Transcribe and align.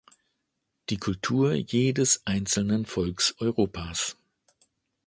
Die 0.89 0.97
Kultur 0.97 1.53
jedes 1.53 2.25
einzelnen 2.25 2.87
Volks 2.87 3.35
Europas. 3.37 4.17